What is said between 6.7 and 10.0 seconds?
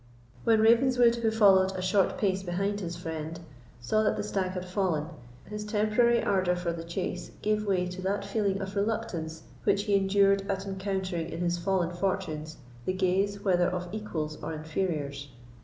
the chase gave way to that feeling of reluctance which he